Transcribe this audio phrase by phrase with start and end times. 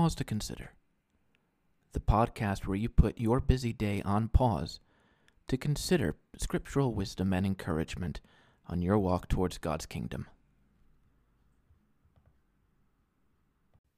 [0.00, 0.70] Pause to Consider,
[1.92, 4.80] the podcast where you put your busy day on pause
[5.46, 8.22] to consider scriptural wisdom and encouragement
[8.66, 10.26] on your walk towards God's kingdom.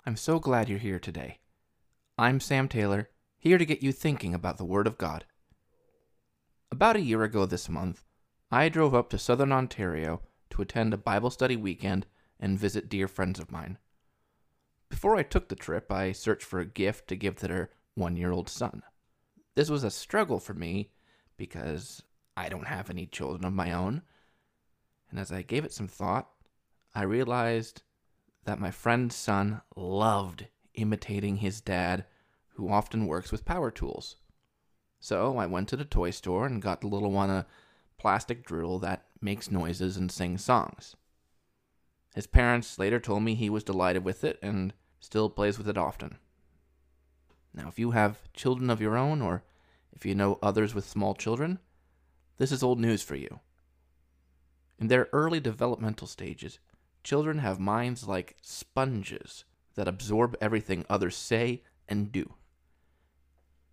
[0.05, 1.39] I'm so glad you're here today.
[2.19, 3.09] I'm Sam Taylor,
[3.39, 5.25] here to get you thinking about the Word of God.
[6.73, 8.03] About a year ago this month,
[8.51, 12.07] I drove up to southern Ontario to attend a Bible study weekend
[12.41, 13.79] and visit dear friends of mine.
[14.93, 18.15] Before I took the trip, I searched for a gift to give to their one
[18.15, 18.83] year old son.
[19.55, 20.91] This was a struggle for me
[21.39, 22.03] because
[22.37, 24.03] I don't have any children of my own.
[25.11, 26.29] And as I gave it some thought,
[26.95, 27.81] I realized
[28.45, 32.05] that my friend's son loved imitating his dad,
[32.57, 34.17] who often works with power tools.
[35.01, 37.47] So I went to the toy store and got the little one a
[37.97, 40.97] plastic drill that makes noises and sings songs.
[42.15, 45.77] His parents later told me he was delighted with it and still plays with it
[45.77, 46.17] often.
[47.53, 49.43] Now, if you have children of your own, or
[49.93, 51.59] if you know others with small children,
[52.39, 53.41] this is old news for you.
[54.79, 56.61] In their early developmental stages,
[57.03, 59.45] children have minds like sponges
[59.75, 62.35] that absorb everything others say and do.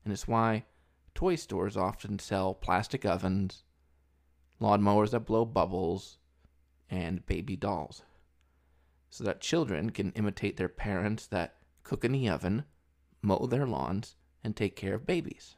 [0.04, 0.66] And it's why
[1.14, 3.64] toy stores often sell plastic ovens,
[4.60, 6.18] lawnmowers that blow bubbles,
[6.90, 8.02] and baby dolls
[9.10, 12.64] so that children can imitate their parents that cook in the oven,
[13.22, 15.56] mow their lawns, and take care of babies.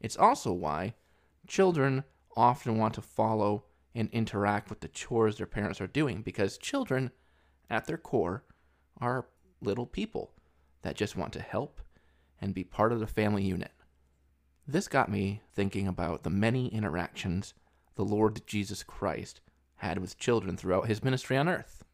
[0.00, 0.94] It's also why
[1.46, 2.04] children
[2.36, 3.64] often want to follow
[3.94, 7.10] and interact with the chores their parents are doing because children,
[7.70, 8.44] at their core,
[9.00, 9.26] are
[9.60, 10.32] little people
[10.82, 11.80] that just want to help
[12.40, 13.72] and be part of the family unit.
[14.66, 17.54] This got me thinking about the many interactions
[17.94, 19.40] the Lord Jesus Christ
[19.76, 21.84] had with children throughout his ministry on earth.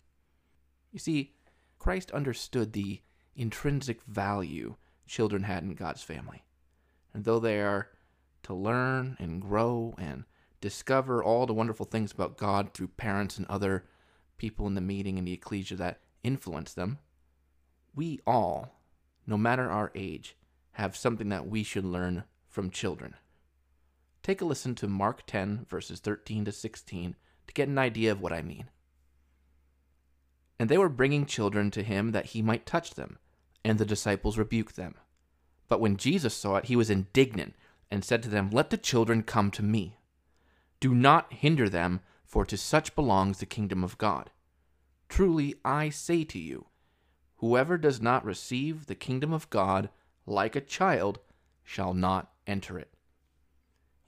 [0.94, 1.34] You see,
[1.80, 3.02] Christ understood the
[3.34, 4.76] intrinsic value
[5.08, 6.44] children had in God's family.
[7.12, 7.88] And though they are
[8.44, 10.22] to learn and grow and
[10.60, 13.86] discover all the wonderful things about God through parents and other
[14.38, 17.00] people in the meeting and the ecclesia that influence them,
[17.92, 18.80] we all,
[19.26, 20.36] no matter our age,
[20.72, 23.14] have something that we should learn from children.
[24.22, 27.16] Take a listen to Mark 10, verses 13 to 16,
[27.48, 28.70] to get an idea of what I mean.
[30.58, 33.18] And they were bringing children to him that he might touch them.
[33.64, 34.94] And the disciples rebuked them.
[35.68, 37.54] But when Jesus saw it, he was indignant
[37.90, 39.98] and said to them, Let the children come to me.
[40.80, 44.30] Do not hinder them, for to such belongs the kingdom of God.
[45.08, 46.66] Truly I say to you,
[47.36, 49.88] whoever does not receive the kingdom of God
[50.26, 51.20] like a child
[51.62, 52.92] shall not enter it.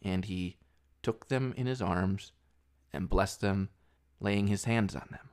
[0.02, 0.56] And he
[1.02, 2.32] took them in his arms
[2.92, 3.68] and blessed them,
[4.20, 5.28] laying his hands on them.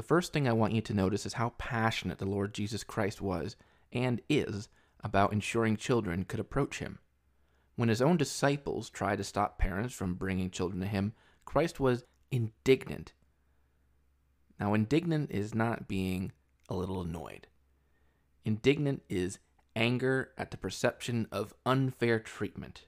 [0.00, 3.20] The first thing I want you to notice is how passionate the Lord Jesus Christ
[3.20, 3.54] was
[3.92, 4.70] and is
[5.04, 7.00] about ensuring children could approach him.
[7.76, 11.12] When his own disciples tried to stop parents from bringing children to him,
[11.44, 13.12] Christ was indignant.
[14.58, 16.32] Now, indignant is not being
[16.70, 17.46] a little annoyed.
[18.42, 19.38] Indignant is
[19.76, 22.86] anger at the perception of unfair treatment.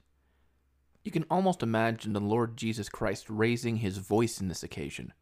[1.03, 5.13] You can almost imagine the Lord Jesus Christ raising his voice in this occasion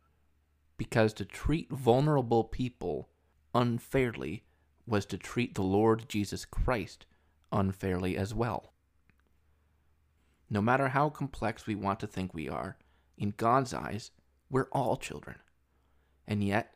[0.81, 3.07] because to treat vulnerable people
[3.53, 4.43] unfairly
[4.87, 7.05] was to treat the Lord Jesus Christ
[7.51, 8.73] unfairly as well.
[10.49, 12.79] No matter how complex we want to think we are,
[13.15, 14.09] in God's eyes,
[14.49, 15.37] we're all children.
[16.27, 16.73] And yet,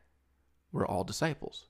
[0.70, 1.66] we're all disciples.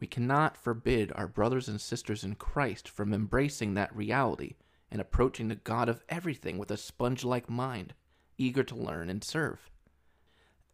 [0.00, 4.54] We cannot forbid our brothers and sisters in Christ from embracing that reality
[4.90, 7.92] and approaching the God of everything with a sponge like mind,
[8.38, 9.68] eager to learn and serve.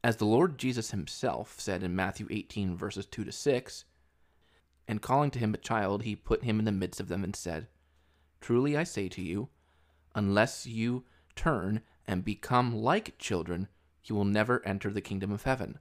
[0.07, 3.85] As the Lord Jesus himself said in Matthew 18, verses 2 to 6,
[4.87, 7.35] and calling to him a child, he put him in the midst of them and
[7.35, 7.67] said,
[8.41, 9.49] Truly I say to you,
[10.15, 11.03] unless you
[11.35, 13.67] turn and become like children,
[14.05, 15.81] you will never enter the kingdom of heaven.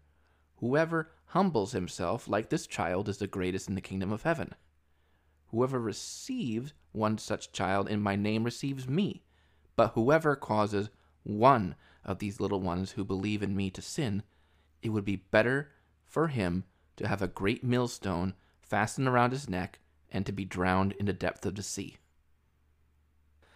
[0.55, 4.55] Whoever humbles himself like this child is the greatest in the kingdom of heaven.
[5.49, 9.21] Whoever receives one such child in my name receives me,
[9.75, 10.89] but whoever causes
[11.21, 11.75] one
[12.05, 14.23] of these little ones who believe in me to sin,
[14.81, 15.71] it would be better
[16.05, 16.63] for him
[16.97, 19.79] to have a great millstone fastened around his neck
[20.11, 21.97] and to be drowned in the depth of the sea.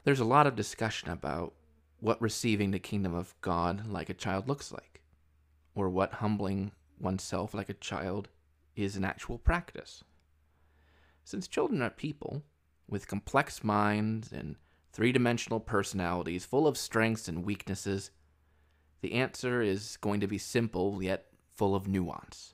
[0.03, 1.53] There's a lot of discussion about
[1.99, 5.01] what receiving the kingdom of God like a child looks like,
[5.75, 8.29] or what humbling oneself like a child
[8.75, 10.03] is in actual practice.
[11.23, 12.43] Since children are people
[12.87, 14.55] with complex minds and
[14.91, 18.11] three dimensional personalities full of strengths and weaknesses,
[19.01, 22.53] the answer is going to be simple yet full of nuance.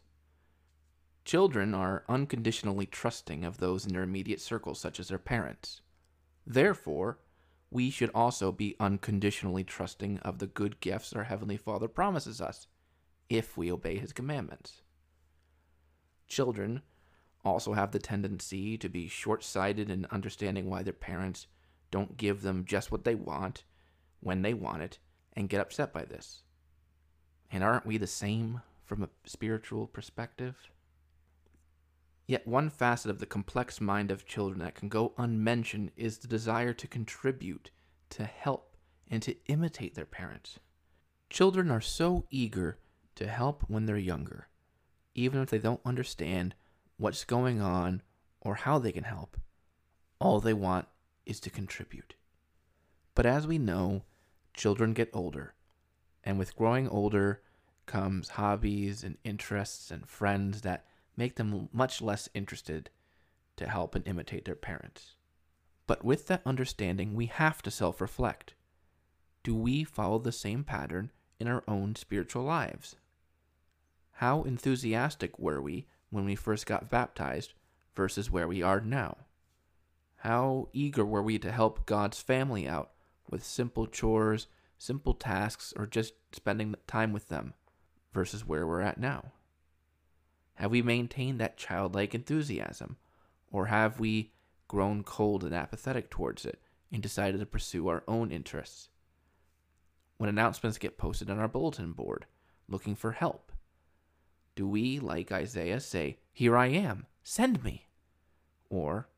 [1.24, 5.82] Children are unconditionally trusting of those in their immediate circle, such as their parents.
[6.46, 7.20] Therefore,
[7.72, 12.68] we should also be unconditionally trusting of the good gifts our Heavenly Father promises us,
[13.28, 14.84] if we obey His commandments.
[16.28, 16.84] Children
[17.44, 21.48] also have the tendency to be short sighted in understanding why their parents
[21.90, 23.64] don't give them just what they want
[24.20, 25.00] when they want it
[25.36, 26.44] and get upset by this.
[27.52, 30.56] And aren't we the same from a spiritual perspective?
[32.28, 36.28] Yet one facet of the complex mind of children that can go unmentioned is the
[36.28, 37.70] desire to contribute,
[38.12, 38.76] to help,
[39.10, 40.60] and to imitate their parents.
[41.30, 42.80] Children are so eager
[43.16, 44.48] to help when they're younger,
[45.14, 46.56] even if they don't understand
[46.98, 48.02] what's going on
[48.42, 49.38] or how they can help.
[50.20, 50.88] All they want
[51.26, 52.16] is to contribute.
[53.14, 54.04] But as we know,
[54.56, 55.54] children get older,
[56.24, 57.42] and with growing older
[57.86, 60.86] comes hobbies and interests and friends that
[61.16, 62.90] make them much less interested
[63.58, 65.16] to help and imitate their parents.
[65.88, 68.56] But with that understanding, we have to self reflect.
[69.44, 72.96] Do we follow the same pattern in our own spiritual lives?
[74.14, 77.54] How enthusiastic were we when we first got baptized
[77.96, 79.18] versus where we are now?
[80.18, 82.92] How eager were we to help God's family out
[83.30, 87.54] with simple chores, simple tasks, or just spending time with them
[88.14, 89.32] versus where we're at now?
[90.56, 92.98] Have we maintained that childlike enthusiasm?
[93.52, 94.32] Or have we
[94.68, 96.62] grown cold and apathetic towards it
[96.92, 98.90] and decided to pursue our own interests?
[100.18, 102.26] When announcements get posted on our bulletin board
[102.68, 103.52] looking for help,
[104.56, 107.88] do we, like Isaiah, say, Here I am, send me?
[108.70, 109.10] Or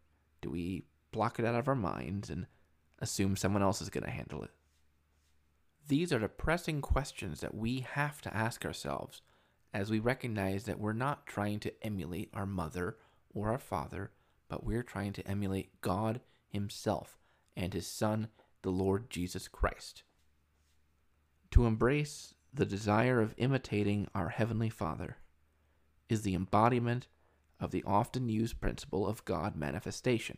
[0.42, 2.48] do we block it out of our minds and
[3.00, 4.52] assume someone else is going to handle it?
[5.88, 9.22] These are the pressing questions that we have to ask ourselves
[9.74, 12.98] as we recognize that we're not trying to emulate our mother
[13.34, 14.12] or our father,
[14.50, 17.18] but we're trying to emulate God Himself
[17.56, 18.28] and His Son,
[18.64, 20.04] the Lord Jesus Christ.
[21.52, 25.18] To embrace the desire of imitating our Heavenly Father
[26.10, 27.08] is the embodiment
[27.60, 30.38] of the often used principle of God manifestation.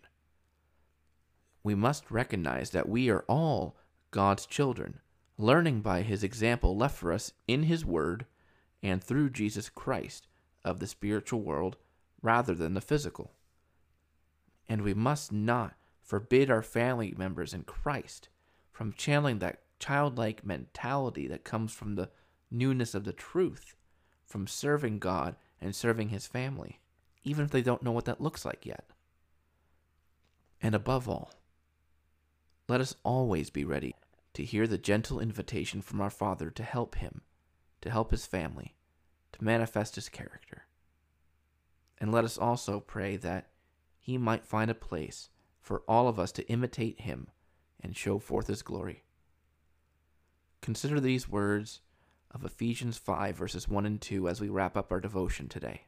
[1.64, 3.76] We must recognize that we are all
[4.12, 5.00] God's children,
[5.38, 8.26] learning by His example left for us in His Word
[8.82, 10.28] and through Jesus Christ
[10.64, 11.78] of the spiritual world
[12.22, 13.34] rather than the physical.
[14.68, 18.30] And we must not forbid our family members in Christ
[18.72, 22.10] from channeling that childlike mentality that comes from the
[22.52, 23.76] newness of the truth,
[24.26, 26.80] from serving God and serving His family,
[27.24, 28.90] even if they don't know what that looks like yet.
[30.62, 31.32] And above all,
[32.70, 33.96] let us always be ready
[34.34, 37.22] to hear the gentle invitation from our Father to help Him
[37.82, 38.76] to help his family,
[39.32, 40.64] to manifest his character.
[42.00, 43.50] And let us also pray that
[43.98, 45.30] he might find a place
[45.60, 47.28] for all of us to imitate him
[47.82, 49.04] and show forth his glory.
[50.62, 51.82] Consider these words
[52.32, 55.84] of Ephesians 5, verses 1 and 2, as we wrap up our devotion today.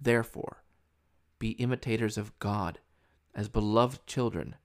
[0.00, 0.62] Therefore,
[1.38, 2.78] be imitators of God
[3.36, 4.56] as beloved children,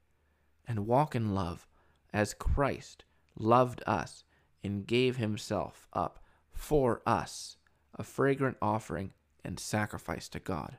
[0.66, 1.68] and walk in love
[2.14, 3.04] as Christ
[3.38, 4.24] loved us
[4.64, 6.24] and gave himself up
[6.54, 7.58] for us,
[7.96, 9.12] a fragrant offering
[9.44, 10.78] and sacrifice to God.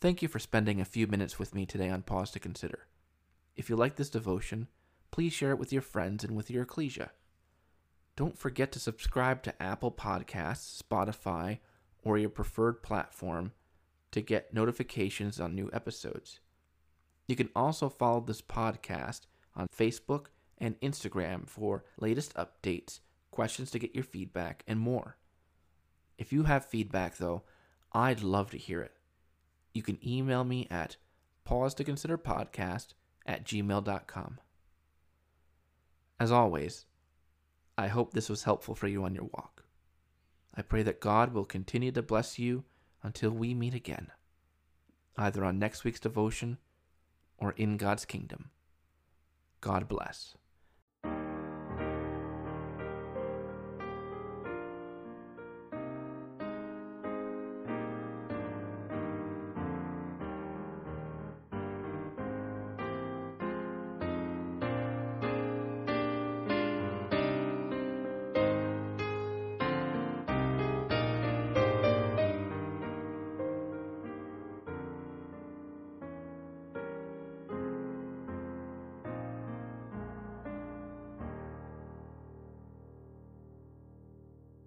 [0.00, 2.86] Thank you for spending a few minutes with me today on Pause to Consider.
[3.54, 4.66] If you like this devotion,
[5.12, 7.12] please share it with your friends and with your ecclesia.
[8.16, 11.58] Don't forget to subscribe to Apple Podcasts, Spotify,
[12.02, 13.52] or your preferred platform
[14.12, 16.40] to get notifications on new episodes.
[17.26, 19.22] You can also follow this podcast
[19.56, 20.26] on Facebook
[20.58, 23.00] and Instagram for latest updates,
[23.30, 25.16] questions to get your feedback, and more.
[26.18, 27.42] If you have feedback, though,
[27.92, 28.92] I'd love to hear it.
[29.74, 30.96] You can email me at
[31.44, 32.88] pause to consider podcast
[33.26, 34.38] at gmail.com.
[36.20, 36.84] As always,
[37.76, 39.64] I hope this was helpful for you on your walk.
[40.54, 42.64] I pray that God will continue to bless you
[43.02, 44.08] until we meet again,
[45.16, 46.58] either on next week's devotion
[47.38, 48.50] or in God's kingdom.
[49.60, 50.34] God bless.